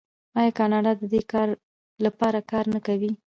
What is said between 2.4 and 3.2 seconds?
کار نه کوي؟